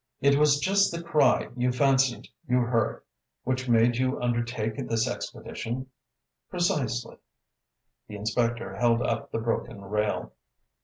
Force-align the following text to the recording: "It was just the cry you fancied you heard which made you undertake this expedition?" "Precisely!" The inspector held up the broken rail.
"It 0.19 0.35
was 0.39 0.57
just 0.59 0.91
the 0.91 1.03
cry 1.03 1.49
you 1.55 1.71
fancied 1.71 2.27
you 2.47 2.57
heard 2.61 3.03
which 3.43 3.69
made 3.69 3.97
you 3.97 4.19
undertake 4.19 4.75
this 4.89 5.07
expedition?" 5.07 5.91
"Precisely!" 6.49 7.17
The 8.07 8.15
inspector 8.15 8.73
held 8.77 9.03
up 9.03 9.31
the 9.31 9.37
broken 9.37 9.79
rail. 9.79 10.33